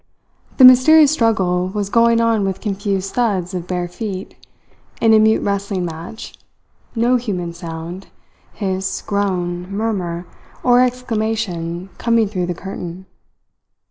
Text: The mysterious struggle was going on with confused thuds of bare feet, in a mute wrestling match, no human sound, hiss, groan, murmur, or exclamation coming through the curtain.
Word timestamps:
The 0.57 0.65
mysterious 0.65 1.11
struggle 1.11 1.67
was 1.67 1.91
going 1.91 2.19
on 2.21 2.43
with 2.43 2.59
confused 2.59 3.13
thuds 3.13 3.53
of 3.53 3.67
bare 3.67 3.87
feet, 3.87 4.35
in 4.99 5.13
a 5.13 5.19
mute 5.19 5.43
wrestling 5.43 5.85
match, 5.85 6.33
no 6.95 7.17
human 7.17 7.53
sound, 7.53 8.07
hiss, 8.53 9.03
groan, 9.03 9.69
murmur, 9.71 10.25
or 10.63 10.81
exclamation 10.81 11.91
coming 11.99 12.27
through 12.27 12.47
the 12.47 12.55
curtain. 12.55 13.05